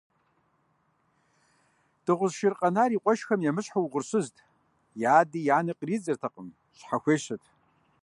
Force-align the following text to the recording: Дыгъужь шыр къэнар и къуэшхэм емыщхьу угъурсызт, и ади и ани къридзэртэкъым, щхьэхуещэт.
Дыгъужь 2.03 2.35
шыр 2.37 2.53
къэнар 2.59 2.91
и 2.95 2.99
къуэшхэм 3.03 3.41
емыщхьу 3.49 3.83
угъурсызт, 3.85 4.35
и 5.01 5.03
ади 5.17 5.39
и 5.47 5.51
ани 5.57 5.73
къридзэртэкъым, 5.79 6.47
щхьэхуещэт. 6.77 7.43